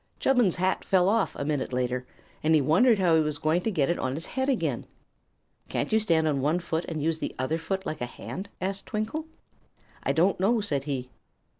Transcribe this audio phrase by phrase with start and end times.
[0.19, 2.07] Chubbins' hat fell off, a minute later,
[2.41, 4.87] and he wondered how he was going to get it on his head again.
[5.69, 8.87] "Can't you stand on one foot, and use the other foot like a hand?" asked
[8.87, 9.27] Twinkle.
[10.01, 11.11] "I don't know," said he.